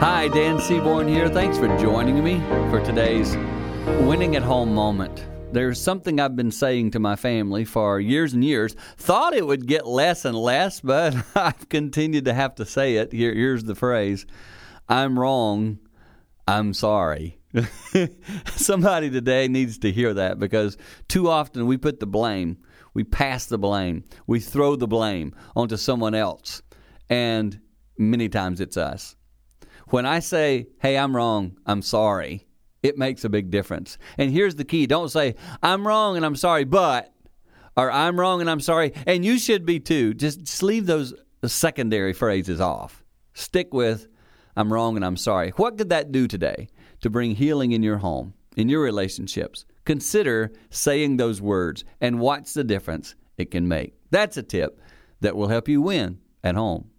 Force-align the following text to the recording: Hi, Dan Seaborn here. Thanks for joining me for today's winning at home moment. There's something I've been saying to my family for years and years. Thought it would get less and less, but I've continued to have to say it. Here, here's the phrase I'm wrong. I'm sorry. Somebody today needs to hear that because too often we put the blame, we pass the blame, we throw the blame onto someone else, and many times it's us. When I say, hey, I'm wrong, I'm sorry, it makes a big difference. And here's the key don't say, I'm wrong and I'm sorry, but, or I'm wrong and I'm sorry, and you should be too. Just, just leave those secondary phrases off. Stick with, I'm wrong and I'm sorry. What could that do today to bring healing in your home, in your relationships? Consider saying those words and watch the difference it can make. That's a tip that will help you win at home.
Hi, 0.00 0.28
Dan 0.28 0.60
Seaborn 0.60 1.08
here. 1.08 1.28
Thanks 1.28 1.58
for 1.58 1.66
joining 1.76 2.22
me 2.22 2.38
for 2.70 2.80
today's 2.80 3.36
winning 4.06 4.36
at 4.36 4.44
home 4.44 4.72
moment. 4.72 5.26
There's 5.50 5.80
something 5.80 6.20
I've 6.20 6.36
been 6.36 6.52
saying 6.52 6.92
to 6.92 7.00
my 7.00 7.16
family 7.16 7.64
for 7.64 7.98
years 7.98 8.32
and 8.32 8.44
years. 8.44 8.76
Thought 8.96 9.34
it 9.34 9.44
would 9.44 9.66
get 9.66 9.88
less 9.88 10.24
and 10.24 10.38
less, 10.38 10.80
but 10.82 11.16
I've 11.34 11.68
continued 11.68 12.26
to 12.26 12.32
have 12.32 12.54
to 12.54 12.64
say 12.64 12.94
it. 12.94 13.12
Here, 13.12 13.34
here's 13.34 13.64
the 13.64 13.74
phrase 13.74 14.24
I'm 14.88 15.18
wrong. 15.18 15.80
I'm 16.46 16.74
sorry. 16.74 17.40
Somebody 18.54 19.10
today 19.10 19.48
needs 19.48 19.78
to 19.78 19.90
hear 19.90 20.14
that 20.14 20.38
because 20.38 20.76
too 21.08 21.28
often 21.28 21.66
we 21.66 21.76
put 21.76 21.98
the 21.98 22.06
blame, 22.06 22.58
we 22.94 23.02
pass 23.02 23.46
the 23.46 23.58
blame, 23.58 24.04
we 24.28 24.38
throw 24.38 24.76
the 24.76 24.86
blame 24.86 25.34
onto 25.56 25.76
someone 25.76 26.14
else, 26.14 26.62
and 27.10 27.60
many 27.98 28.28
times 28.28 28.60
it's 28.60 28.76
us. 28.76 29.16
When 29.90 30.06
I 30.06 30.20
say, 30.20 30.68
hey, 30.80 30.98
I'm 30.98 31.14
wrong, 31.16 31.56
I'm 31.66 31.82
sorry, 31.82 32.46
it 32.82 32.98
makes 32.98 33.24
a 33.24 33.28
big 33.28 33.50
difference. 33.50 33.98
And 34.16 34.30
here's 34.30 34.56
the 34.56 34.64
key 34.64 34.86
don't 34.86 35.08
say, 35.08 35.34
I'm 35.62 35.86
wrong 35.86 36.16
and 36.16 36.24
I'm 36.24 36.36
sorry, 36.36 36.64
but, 36.64 37.12
or 37.76 37.90
I'm 37.90 38.18
wrong 38.18 38.40
and 38.40 38.50
I'm 38.50 38.60
sorry, 38.60 38.92
and 39.06 39.24
you 39.24 39.38
should 39.38 39.64
be 39.64 39.80
too. 39.80 40.14
Just, 40.14 40.40
just 40.40 40.62
leave 40.62 40.86
those 40.86 41.14
secondary 41.44 42.12
phrases 42.12 42.60
off. 42.60 43.04
Stick 43.34 43.72
with, 43.72 44.08
I'm 44.56 44.72
wrong 44.72 44.96
and 44.96 45.04
I'm 45.04 45.16
sorry. 45.16 45.50
What 45.50 45.78
could 45.78 45.88
that 45.90 46.12
do 46.12 46.26
today 46.26 46.68
to 47.00 47.10
bring 47.10 47.34
healing 47.34 47.72
in 47.72 47.82
your 47.82 47.98
home, 47.98 48.34
in 48.56 48.68
your 48.68 48.82
relationships? 48.82 49.64
Consider 49.84 50.52
saying 50.70 51.16
those 51.16 51.40
words 51.40 51.84
and 52.00 52.20
watch 52.20 52.52
the 52.52 52.64
difference 52.64 53.14
it 53.36 53.50
can 53.50 53.68
make. 53.68 53.94
That's 54.10 54.36
a 54.36 54.42
tip 54.42 54.80
that 55.20 55.36
will 55.36 55.48
help 55.48 55.68
you 55.68 55.80
win 55.80 56.18
at 56.44 56.56
home. 56.56 56.90